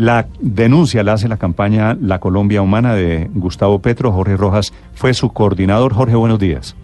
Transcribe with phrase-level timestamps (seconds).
[0.00, 4.10] La denuncia la hace la campaña La Colombia Humana de Gustavo Petro.
[4.12, 5.92] Jorge Rojas fue su coordinador.
[5.92, 6.74] Jorge, buenos días.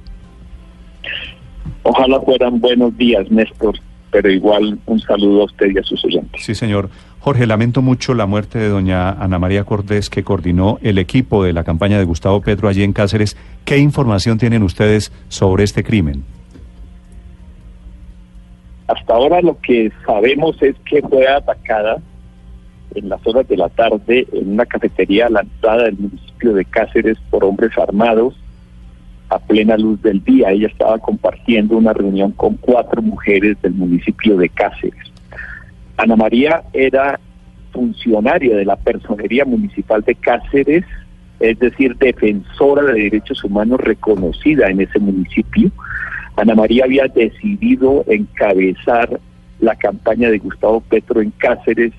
[1.83, 3.79] Ojalá fueran buenos días, Néstor,
[4.11, 6.45] pero igual un saludo a usted y a sus oyentes.
[6.45, 6.91] Sí, señor.
[7.21, 11.55] Jorge, lamento mucho la muerte de doña Ana María Cortés, que coordinó el equipo de
[11.55, 13.39] la campaña de Gustavo Petro allí en Cáceres.
[13.65, 16.23] ¿Qué información tienen ustedes sobre este crimen?
[18.89, 21.97] Hasta ahora lo que sabemos es que fue atacada
[22.95, 27.45] en las horas de la tarde en una cafetería lanzada del municipio de Cáceres por
[27.45, 28.35] hombres armados
[29.29, 30.51] a plena luz del día.
[30.51, 35.13] Ella estaba compartiendo una reunión con cuatro mujeres del municipio de Cáceres.
[35.97, 37.19] Ana María era
[37.73, 40.85] funcionaria de la Personería Municipal de Cáceres,
[41.41, 45.71] es decir, defensora de derechos humanos reconocida en ese municipio.
[46.37, 49.21] Ana María había decidido encabezar
[49.61, 51.93] la campaña de Gustavo Petro en Cáceres,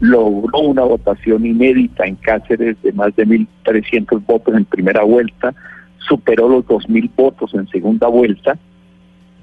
[0.00, 5.54] logró una votación inédita en Cáceres de más de 1.300 votos en primera vuelta,
[5.98, 8.56] superó los 2.000 votos en segunda vuelta,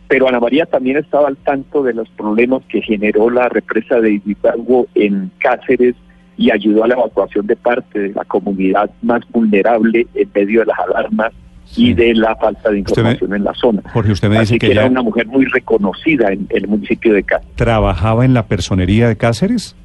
[0.08, 4.22] pero Ana María también estaba al tanto de los problemas que generó la represa de
[4.26, 5.95] Hidalgo en Cáceres
[6.38, 10.66] y ayudó a la evacuación de parte de la comunidad más vulnerable en medio de
[10.67, 11.31] las alarmas
[11.76, 13.81] y de la falta de información en la zona.
[13.92, 16.67] Jorge, usted me Así dice que, que era ella una mujer muy reconocida en el
[16.67, 17.56] municipio de Cáceres.
[17.56, 19.76] trabajaba en la personería de Cáceres.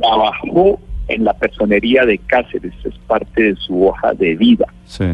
[0.00, 4.66] Trabajó en la personería de Cáceres, es parte de su hoja de vida.
[4.86, 5.04] Sí.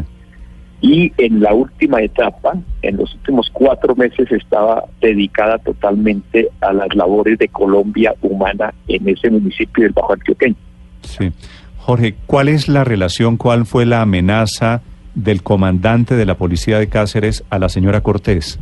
[0.81, 6.93] y en la última etapa, en los últimos cuatro meses, estaba dedicada totalmente a las
[6.95, 10.55] labores de Colombia humana en ese municipio del Bajo Antioqueño.
[11.03, 11.31] Sí.
[11.77, 14.81] Jorge, ¿cuál es la relación, cuál fue la amenaza
[15.13, 18.59] del comandante de la policía de Cáceres a la señora Cortés?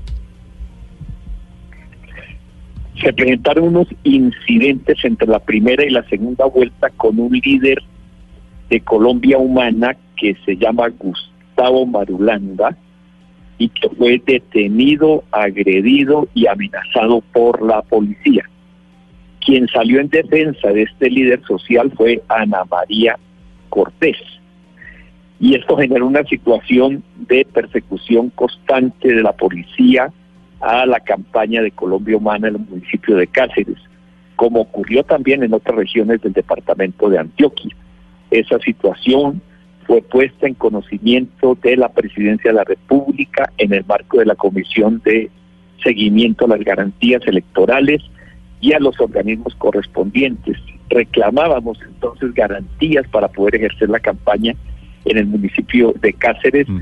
[3.01, 7.81] Se presentaron unos incidentes entre la primera y la segunda vuelta con un líder
[8.69, 12.75] de Colombia humana que se llama Gustavo Marulanda
[13.57, 18.43] y que fue detenido, agredido y amenazado por la policía.
[19.45, 23.17] Quien salió en defensa de este líder social fue Ana María
[23.69, 24.17] Cortés.
[25.39, 30.11] Y esto generó una situación de persecución constante de la policía
[30.61, 33.77] a la campaña de Colombia Humana en el municipio de Cáceres,
[34.35, 37.75] como ocurrió también en otras regiones del departamento de Antioquia.
[38.31, 39.41] Esa situación
[39.85, 44.35] fue puesta en conocimiento de la Presidencia de la República en el marco de la
[44.35, 45.29] Comisión de
[45.83, 48.01] Seguimiento a las Garantías Electorales
[48.61, 50.57] y a los organismos correspondientes.
[50.89, 54.53] Reclamábamos entonces garantías para poder ejercer la campaña
[55.05, 56.79] en el municipio de Cáceres Mm.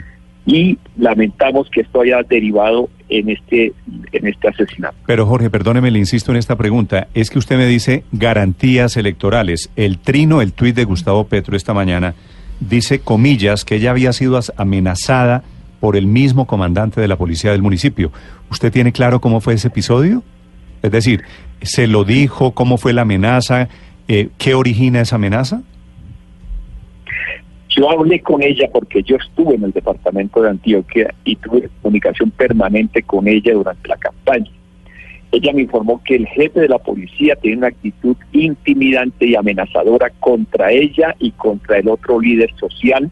[0.47, 3.73] y lamentamos que esto haya derivado en este
[4.11, 4.95] en este asesinato.
[5.05, 7.07] Pero Jorge, perdóneme, le insisto en esta pregunta.
[7.13, 9.69] Es que usted me dice garantías electorales.
[9.75, 12.15] El trino, el tuit de Gustavo Petro esta mañana,
[12.59, 15.43] dice, comillas, que ella había sido amenazada
[15.79, 18.11] por el mismo comandante de la policía del municipio.
[18.49, 20.23] ¿Usted tiene claro cómo fue ese episodio?
[20.81, 21.23] Es decir,
[21.61, 22.51] ¿se lo dijo?
[22.51, 23.67] ¿Cómo fue la amenaza?
[24.07, 25.61] Eh, ¿Qué origina esa amenaza?
[27.77, 32.31] Yo hablé con ella porque yo estuve en el departamento de Antioquia y tuve comunicación
[32.31, 34.49] permanente con ella durante la campaña.
[35.31, 40.09] Ella me informó que el jefe de la policía tiene una actitud intimidante y amenazadora
[40.19, 43.11] contra ella y contra el otro líder social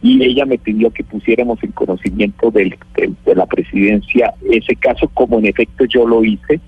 [0.00, 5.10] y ella me pidió que pusiéramos en conocimiento del- del- de la presidencia ese caso,
[5.12, 6.58] como en efecto yo lo hice,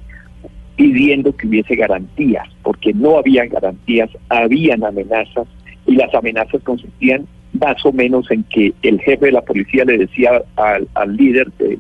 [0.76, 5.46] pidiendo que hubiese garantías, porque no había garantías, habían amenazas
[5.92, 7.26] y las amenazas consistían
[7.60, 11.78] más o menos en que el jefe de la policía le decía al, líder de-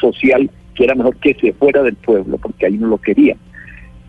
[0.00, 3.36] social que era mejor que se fuera del pueblo porque ahí no lo querían.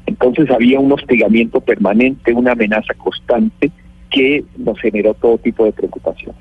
[0.05, 3.71] Entonces había un hostigamiento permanente, una amenaza constante
[4.11, 6.35] que nos generó todo tipo de preocupación.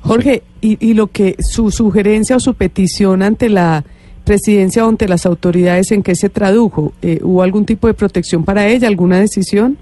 [0.00, 3.84] Jorge, y, y lo que su sugerencia o su petición ante la
[4.24, 6.92] presidencia o ante las autoridades, ¿en qué se tradujo?
[7.02, 9.78] Eh, ¿Hubo algún tipo de protección para ella, alguna decisión?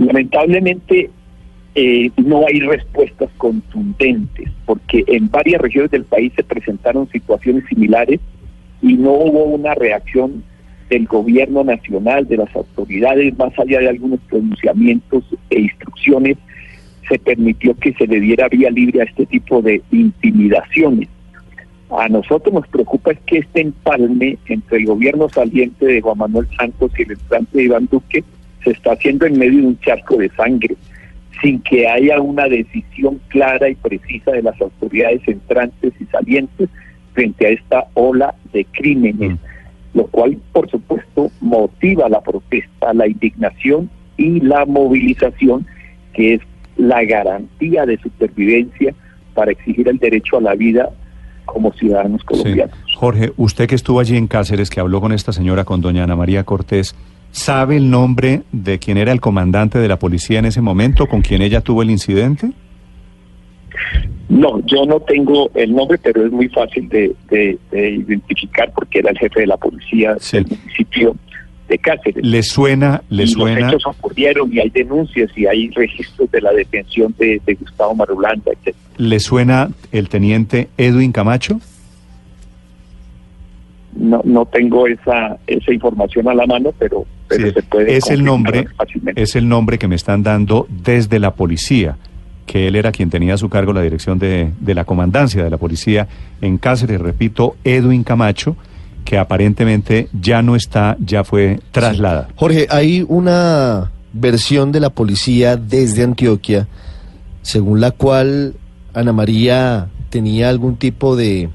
[0.00, 1.10] Lamentablemente
[1.74, 8.18] eh, no hay respuestas contundentes porque en varias regiones del país se presentaron situaciones similares
[8.80, 10.42] y no hubo una reacción
[10.88, 16.38] del gobierno nacional, de las autoridades, más allá de algunos pronunciamientos e instrucciones,
[17.06, 21.08] se permitió que se le diera vía libre a este tipo de intimidaciones.
[21.90, 26.48] A nosotros nos preocupa es que este empalme entre el gobierno saliente de Juan Manuel
[26.58, 28.24] Santos y el entrante de Iván Duque
[28.64, 30.76] se está haciendo en medio de un charco de sangre,
[31.42, 36.68] sin que haya una decisión clara y precisa de las autoridades entrantes y salientes
[37.14, 39.98] frente a esta ola de crímenes, mm.
[39.98, 45.66] lo cual por supuesto motiva la protesta, la indignación y la movilización,
[46.12, 46.40] que es
[46.76, 48.94] la garantía de supervivencia
[49.34, 50.90] para exigir el derecho a la vida
[51.44, 52.76] como ciudadanos colombianos.
[52.96, 56.16] Jorge, usted que estuvo allí en Cáceres, que habló con esta señora, con doña Ana
[56.16, 56.94] María Cortés,
[57.32, 61.22] ¿sabe el nombre de quién era el comandante de la policía en ese momento, con
[61.22, 62.50] quien ella tuvo el incidente?
[64.28, 69.18] No, yo no tengo el nombre, pero es muy fácil de, identificar porque era el
[69.18, 71.16] jefe de la policía del municipio
[71.68, 72.24] de Cáceres.
[72.24, 73.02] ¿Le suena?
[73.08, 73.60] ¿Le suena?
[73.60, 78.52] Los hechos ocurrieron y hay denuncias y hay registros de la detención de, Gustavo Marulanda,
[78.52, 78.76] etc.
[78.98, 81.60] ¿Le suena el teniente Edwin Camacho?
[83.96, 87.04] No, no tengo esa, esa información a la mano, pero,
[87.36, 87.96] se puede.
[87.96, 88.66] Es el nombre,
[89.14, 91.96] es el nombre que me están dando desde la policía
[92.46, 95.50] que él era quien tenía a su cargo la dirección de, de la comandancia de
[95.50, 96.08] la policía
[96.40, 98.56] en Cáceres, repito, Edwin Camacho,
[99.04, 102.28] que aparentemente ya no está, ya fue trasladada.
[102.34, 106.66] Jorge, hay una versión de la policía desde Antioquia,
[107.42, 108.54] según la cual
[108.94, 111.50] Ana María tenía algún tipo de,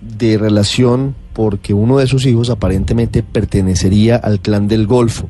[0.00, 5.28] de relación porque uno de sus hijos aparentemente pertenecería al clan del Golfo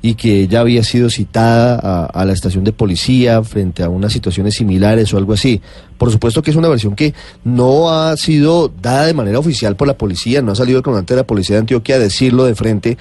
[0.00, 4.54] y que ya había sido citada a, la estación de policía frente a unas situaciones
[4.54, 5.60] similares o algo así.
[5.98, 7.12] Por supuesto que es una versión que
[7.44, 11.12] no ha sido dada de manera oficial por la policía, no ha salido el comandante
[11.12, 12.96] de la policía de Antioquia a decirlo de frente,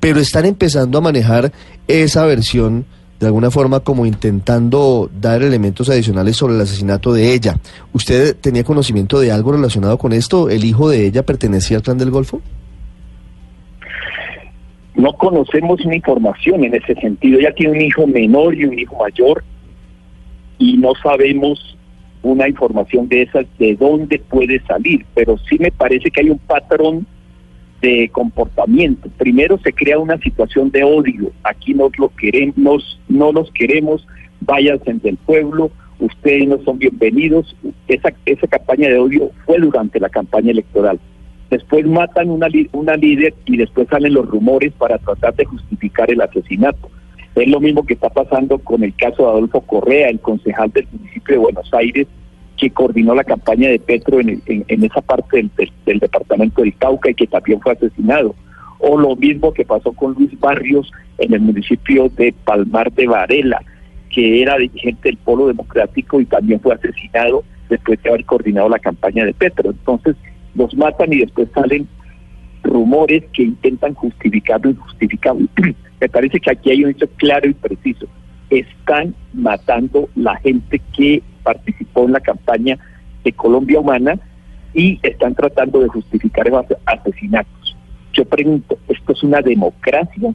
[0.00, 1.52] pero están empezando a manejar
[1.86, 2.86] esa versión
[3.24, 7.56] de alguna forma como intentando dar elementos adicionales sobre el asesinato de ella.
[7.92, 10.50] ¿Usted tenía conocimiento de algo relacionado con esto?
[10.50, 12.40] ¿El hijo de ella pertenecía al clan del Golfo?
[14.94, 17.38] no conocemos una información en ese sentido.
[17.38, 19.44] Ella tiene un hijo menor y un hijo mayor
[20.58, 21.76] y no sabemos
[22.22, 26.38] una información de esas de dónde puede salir, pero sí me parece que hay un
[26.38, 27.06] patrón
[27.84, 29.10] de comportamiento.
[29.18, 31.30] Primero se crea una situación de odio.
[31.42, 34.06] Aquí no lo queremos, no los queremos,
[34.40, 37.54] váyanse del pueblo, ustedes no son bienvenidos.
[37.88, 40.98] Esa, esa campaña de odio fue durante la campaña electoral.
[41.50, 46.22] Después matan una, una líder y después salen los rumores para tratar de justificar el
[46.22, 46.90] asesinato.
[47.34, 50.88] Es lo mismo que está pasando con el caso de Adolfo Correa, el concejal del
[50.90, 52.06] municipio de Buenos Aires,
[52.56, 55.44] que coordinó la campaña de Petro en, esa parte
[55.84, 58.34] del, departamento del Cauca y que también fue asesinado.
[58.78, 63.62] O lo mismo que pasó con Luis Barrios en el municipio de Palmar de Varela,
[64.10, 68.78] que era dirigente del Polo Democrático y también fue asesinado después de haber coordinado la
[68.78, 69.70] campaña de Petro.
[69.70, 70.16] Entonces,
[70.54, 71.88] los matan y después salen
[72.62, 75.46] rumores que intentan justificar lo injustificable.
[76.00, 78.06] Me parece que aquí hay un hecho claro y preciso.
[78.50, 82.78] Están matando la gente que participó en la campaña
[83.22, 84.18] de Colombia Humana
[84.74, 87.76] y están tratando de justificar esos asesinatos.
[88.12, 90.34] Yo pregunto, ¿esto es una democracia?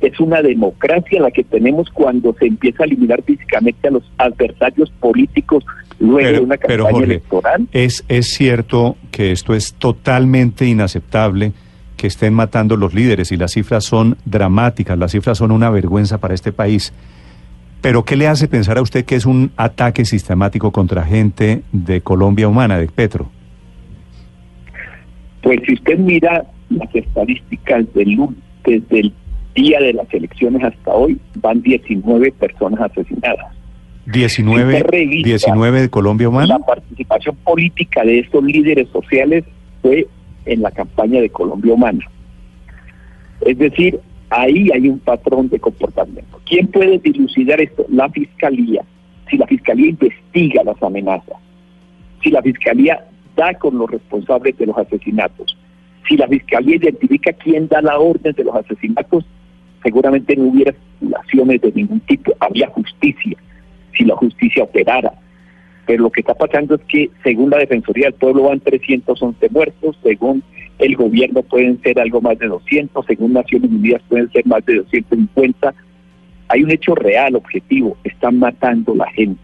[0.00, 4.90] es una democracia la que tenemos cuando se empieza a eliminar físicamente a los adversarios
[5.00, 5.64] políticos
[5.98, 7.66] luego de una campaña electoral.
[7.72, 11.52] Es, es cierto que esto es totalmente inaceptable
[11.96, 16.18] que estén matando los líderes y las cifras son dramáticas, las cifras son una vergüenza
[16.18, 16.92] para este país.
[17.82, 22.00] Pero ¿qué le hace pensar a usted que es un ataque sistemático contra gente de
[22.00, 23.28] Colombia Humana, de Petro?
[25.42, 28.16] Pues si usted mira las estadísticas del,
[28.64, 29.12] desde el
[29.56, 33.52] día de las elecciones hasta hoy van 19 personas asesinadas.
[34.06, 34.84] 19,
[35.24, 36.58] 19 de Colombia Humana.
[36.58, 39.44] La participación política de estos líderes sociales
[39.80, 40.06] fue
[40.44, 42.04] en la campaña de Colombia Humana.
[43.40, 44.00] Es decir,
[44.32, 46.40] ahí hay un patrón de comportamiento.
[46.46, 47.86] ¿Quién puede dilucidar esto?
[47.88, 48.82] La fiscalía.
[49.28, 51.36] Si la fiscalía investiga las amenazas,
[52.22, 53.04] si la fiscalía
[53.36, 55.56] da con los responsables de los asesinatos,
[56.08, 59.24] si la fiscalía identifica quién da la orden de los asesinatos,
[59.82, 63.36] seguramente no hubiera especulaciones de ningún tipo, había justicia,
[63.96, 65.12] si la justicia operara.
[65.86, 69.98] Pero lo que está pasando es que, según la Defensoría del Pueblo, van 311 muertos,
[70.02, 70.42] según
[70.82, 74.76] el gobierno pueden ser algo más de 200, según Naciones Unidas pueden ser más de
[74.76, 75.74] 250.
[76.48, 79.40] Hay un hecho real, objetivo, están matando la gente.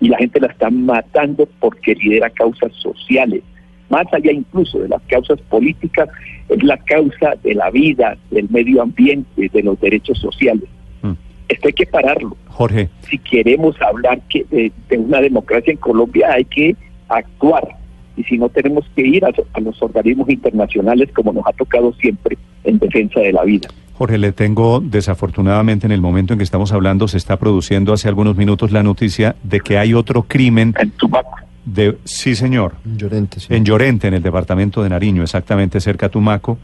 [0.00, 3.42] Y la gente la están matando porque lidera causas sociales,
[3.90, 6.08] más allá incluso de las causas políticas,
[6.48, 10.64] es la causa de la vida, del medio ambiente, de los derechos sociales.
[11.02, 11.12] Mm.
[11.48, 12.36] Esto hay que pararlo.
[12.48, 16.74] Jorge, Si queremos hablar que de, de una democracia en Colombia hay que
[17.08, 17.79] actuar.
[18.20, 21.92] Y si no tenemos que ir a, a los organismos internacionales como nos ha tocado
[21.94, 23.68] siempre en defensa de la vida.
[23.94, 28.08] Jorge, le tengo desafortunadamente en el momento en que estamos hablando se está produciendo hace
[28.08, 31.36] algunos minutos la noticia de que hay otro crimen En Tumaco.
[31.66, 33.54] de sí señor Llorente, sí.
[33.54, 36.56] en Llorente en el departamento de Nariño exactamente cerca a Tumaco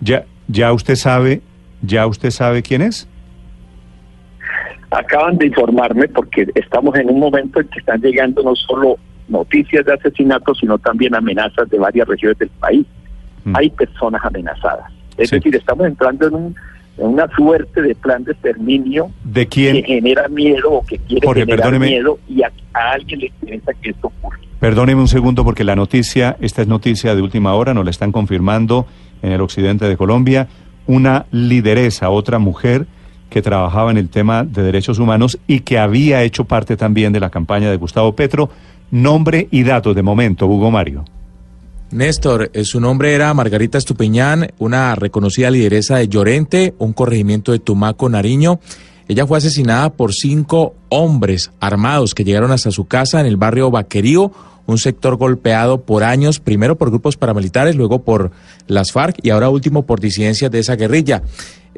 [0.00, 1.42] ya ya usted sabe
[1.82, 3.06] ya usted sabe quién es
[4.90, 8.96] Acaban de informarme porque estamos en un momento en que están llegando no solo
[9.28, 12.86] noticias de asesinatos, sino también amenazas de varias regiones del país.
[13.44, 13.56] Mm.
[13.56, 14.90] Hay personas amenazadas.
[15.16, 15.36] Es Sí.
[15.36, 16.56] decir, estamos entrando en, un-
[16.98, 21.26] en una suerte de plan de exterminio de que quién genera miedo o que quiere
[21.26, 21.86] Jorge, generar perdóneme.
[21.86, 24.38] miedo y a, a alguien le interesa que esto ocurra.
[24.58, 28.10] Perdóneme un segundo porque la noticia, esta es noticia de última hora, nos la están
[28.10, 28.86] confirmando
[29.22, 30.48] en el occidente de Colombia,
[30.86, 32.86] una lideresa, otra mujer
[33.30, 37.20] que trabajaba en el tema de derechos humanos y que había hecho parte también de
[37.20, 38.48] la campaña de Gustavo Petro.
[38.90, 41.04] Nombre y datos de momento, Hugo Mario.
[41.90, 47.58] Néstor, eh, su nombre era Margarita Estupiñán, una reconocida lideresa de Llorente, un corregimiento de
[47.58, 48.60] Tumaco, Nariño.
[49.08, 53.70] Ella fue asesinada por cinco hombres armados que llegaron hasta su casa en el barrio
[53.70, 54.32] Vaquerío,
[54.66, 58.32] un sector golpeado por años, primero por grupos paramilitares, luego por
[58.66, 61.22] las FARC y ahora último por disidencias de esa guerrilla.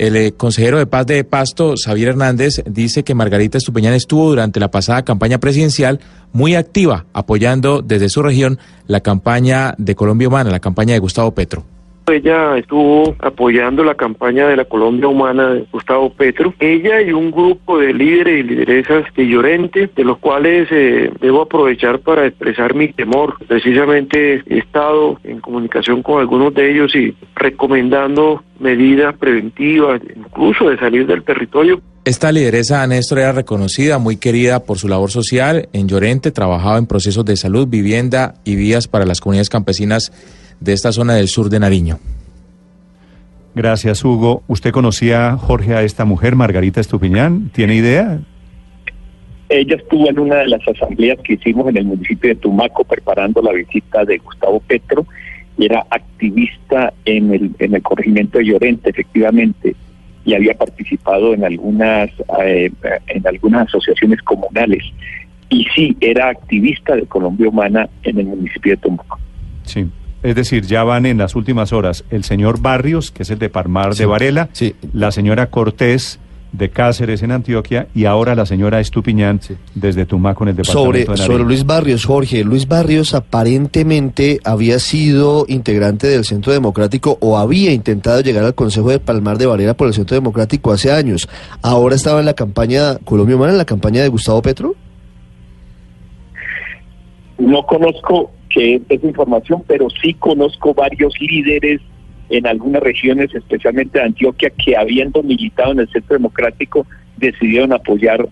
[0.00, 4.59] El eh, consejero de paz de Pasto, Xavier Hernández, dice que Margarita Estupiñán estuvo durante
[4.59, 6.00] la pasada campaña presidencial
[6.33, 11.33] muy activa, apoyando desde su región la campaña de Colombia Humana, la campaña de Gustavo
[11.33, 11.66] Petro.
[12.07, 16.54] Ella estuvo apoyando la campaña de la Colombia Humana de Gustavo Petro.
[16.59, 21.42] Ella y un grupo de líderes y lideresas de Llorente, de los cuales eh, debo
[21.42, 23.37] aprovechar para expresar mi temor.
[23.47, 30.78] Precisamente he estado en comunicación con algunos de ellos y recomendando medidas preventivas, incluso de
[30.78, 31.80] salir del territorio.
[32.04, 35.69] Esta lideresa Néstor era reconocida, muy querida por su labor social.
[35.73, 40.11] En Llorente trabajaba en procesos de salud, vivienda y vías para las comunidades campesinas
[40.60, 41.98] de esta zona del sur de Nariño.
[43.54, 44.42] Gracias, Hugo.
[44.46, 47.50] ¿Usted conocía, Jorge, a esta mujer, Margarita Estupiñán?
[47.52, 48.20] ¿Tiene idea?
[49.48, 53.42] Ella estuvo en una de las asambleas que hicimos en el municipio de Tumaco preparando
[53.42, 55.04] la visita de Gustavo Petro
[55.58, 59.74] y era activista en el, en el corregimiento de Llorente, efectivamente,
[60.24, 62.10] y había participado en algunas,
[62.44, 62.70] eh,
[63.08, 64.84] en algunas asociaciones comunales.
[65.48, 69.18] Y sí, era activista de Colombia Humana en el municipio de Tumaco.
[69.64, 69.88] Sí.
[70.22, 73.48] Es decir, ya van en las últimas horas el señor Barrios, que es el de
[73.48, 74.74] Parmar Sí, de Varela, sí.
[74.92, 76.18] la señora Cortés
[76.52, 79.54] de Cáceres en Antioquia y ahora la señora Estupiñán Sí.
[79.76, 84.80] desde Tumaco en el departamento Sobre, de sobre Luis Barrios, Jorge, Luis Barrios aparentemente había
[84.80, 89.74] sido integrante del Centro Democrático o había intentado llegar al Consejo de Palmar de Varela
[89.74, 91.28] por el Centro Democrático hace años.
[91.62, 94.74] Ahora estaba en la campaña Colombia Humana, en la campaña de Gustavo Petro.
[97.38, 101.80] No conozco que es esa información, pero sí conozco varios líderes
[102.28, 108.28] en algunas regiones, especialmente de Antioquia, que habiendo militado en el Centro Democrático, decidieron apoyar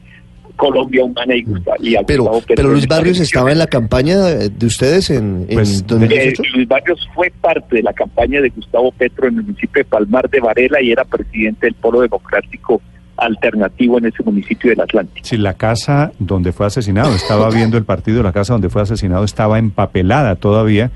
[0.56, 3.68] Colombia Humana y, Gusta- y a Pero, Gustavo Petro pero Luis Barrios estaba en la
[3.68, 6.42] campaña de ustedes en, en Pues, Eh, 2018.
[6.54, 10.28] Luis Barrios fue parte de la campaña de Gustavo Petro en el municipio de Palmar
[10.28, 12.82] de Varela y era presidente del Polo Democrático
[13.18, 15.26] Alternativo en ese municipio del Atlántico.
[15.26, 19.24] Sí, la casa donde fue asesinado, estaba viendo el partido, la casa donde fue asesinado
[19.24, 20.90] estaba empapelada todavía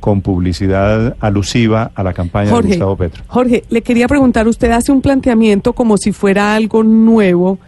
[0.00, 3.24] con publicidad alusiva a la campaña de Jorge, Gustavo Petro.
[3.26, 7.58] Jorge, le quería preguntar, usted hace un planteamiento como si fuera algo nuevo,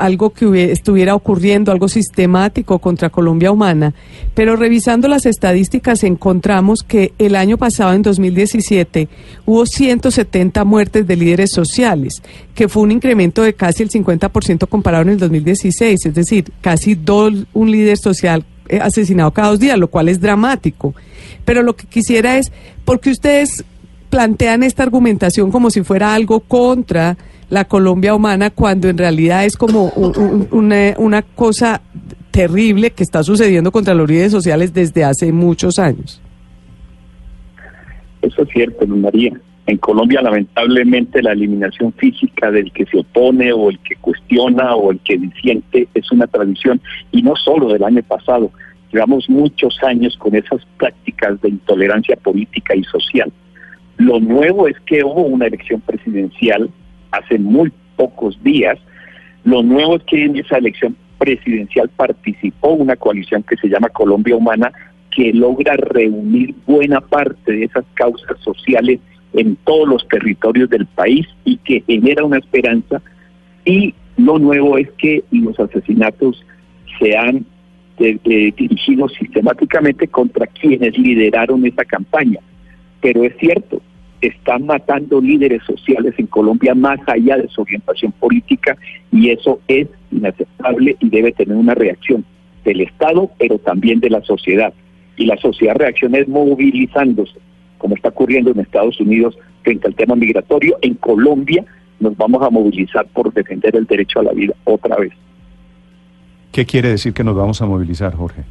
[0.00, 3.94] algo que hubie- estuviera ocurriendo, algo sistemático contra Colombia Humana,
[4.34, 9.08] pero revisando las estadísticas encontramos que el año pasado, en 2017,
[9.46, 12.22] hubo 170 muertes de líderes sociales,
[12.54, 16.94] que fue un incremento de casi el 50% comparado en el 2016, es decir, casi
[16.94, 20.94] dos, un líder social eh, asesinado cada dos días, lo cual es dramático.
[21.44, 22.52] Pero lo que quisiera es,
[22.84, 23.64] ¿por qué ustedes
[24.10, 27.16] plantean esta argumentación como si fuera algo contra
[27.50, 31.82] la Colombia humana cuando en realidad es como un- un- una, una cosa
[32.30, 36.22] terrible que está sucediendo contra los líderes sociales desde hace muchos años?
[38.22, 39.32] Eso es cierto, Luz María.
[39.66, 44.90] En Colombia, lamentablemente, la eliminación física del que se opone o el que cuestiona o
[44.90, 46.80] el que disiente es una tradición,
[47.12, 48.50] y no solo del año pasado.
[48.92, 53.30] Llevamos muchos años con esas prácticas de intolerancia política y social.
[53.98, 56.68] Lo nuevo es que hubo una elección presidencial
[57.10, 58.78] hace muy pocos días.
[59.44, 64.36] Lo nuevo es que en esa elección presidencial participó una coalición que se llama Colombia
[64.36, 64.72] Humana
[65.10, 69.00] que logra reunir buena parte de esas causas sociales
[69.32, 73.02] en todos los territorios del país y que genera una esperanza.
[73.64, 76.44] Y lo nuevo es que los asesinatos
[76.98, 77.44] se han
[77.98, 82.40] eh, eh, dirigido sistemáticamente contra quienes lideraron esa campaña.
[83.00, 83.82] Pero es cierto,
[84.20, 88.76] están matando líderes sociales en Colombia más allá de su orientación política
[89.12, 92.24] y eso es inaceptable y debe tener una reacción
[92.64, 94.72] del Estado, pero también de la sociedad.
[95.16, 97.38] Y la sociedad reacciona es movilizándose,
[97.78, 100.76] como está ocurriendo en Estados Unidos frente al tema migratorio.
[100.82, 101.64] En Colombia
[101.98, 105.12] nos vamos a movilizar por defender el derecho a la vida otra vez.
[106.52, 108.42] ¿Qué quiere decir que nos vamos a movilizar, Jorge?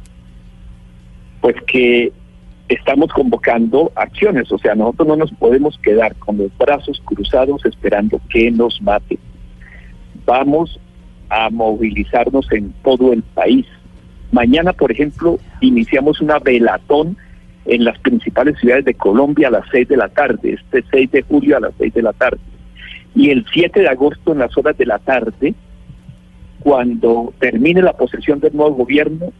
[1.40, 2.12] Pues que
[2.70, 8.20] estamos convocando acciones, o sea, nosotros no nos podemos quedar con los brazos cruzados esperando
[8.30, 9.18] que nos maten.
[10.24, 10.78] Vamos
[11.28, 13.66] a movilizarnos en todo el país.
[14.30, 17.16] Mañana, por ejemplo, iniciamos una velatón
[17.64, 21.22] en las principales ciudades de Colombia a las 6 de la tarde, este 6 de
[21.22, 22.40] julio a las 6 de la tarde.
[23.16, 25.54] Y el 7 de agosto en las horas de la tarde,
[26.60, 29.32] cuando termine la posesión del nuevo gobierno,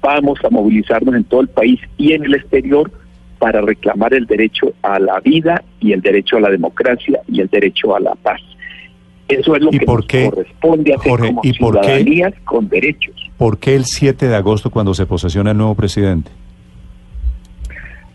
[0.00, 2.90] vamos a movilizarnos en todo el país y en el exterior
[3.38, 7.48] para reclamar el derecho a la vida y el derecho a la democracia y el
[7.48, 8.40] derecho a la paz.
[9.28, 13.14] Eso es lo que corresponde a hacer como ¿y por qué, con derechos.
[13.36, 16.30] ¿Por qué el 7 de agosto cuando se posesiona el nuevo presidente?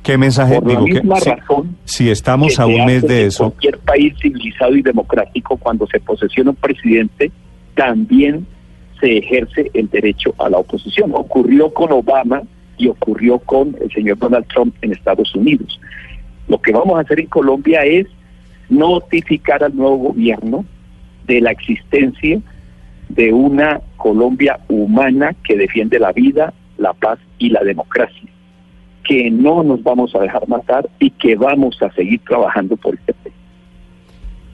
[0.04, 3.52] ¿Qué mensaje Por la misma razón si, estamos a un mes de eso?
[3.52, 7.32] Cualquier país civilizado y democrático cuando se posesiona un presidente
[7.76, 8.48] también
[9.02, 11.12] se ejerce el derecho a la oposición.
[11.14, 12.44] Ocurrió con Obama
[12.78, 15.80] y ocurrió con el señor Donald Trump en Estados Unidos.
[16.48, 18.08] Lo que vamos a hacer en Colombia es
[18.70, 20.64] notificar al nuevo gobierno
[21.28, 22.40] de la existencia
[23.10, 28.30] de una Colombia humana que defiende la vida, la paz y la democracia,
[29.04, 33.14] que no nos vamos a dejar matar y que vamos a seguir trabajando por este
[33.14, 33.36] país.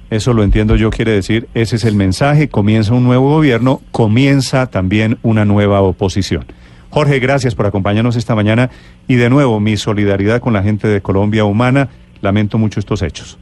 [0.09, 4.67] Eso lo entiendo yo, quiere decir, ese es el mensaje, comienza un nuevo gobierno, comienza
[4.67, 6.45] también una nueva oposición.
[6.89, 8.69] Jorge, gracias por acompañarnos esta mañana
[9.07, 11.89] y de nuevo mi solidaridad con la gente de Colombia Humana.
[12.21, 13.37] Lamento mucho estos hechos.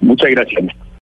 [0.00, 0.64] Muchas gracias.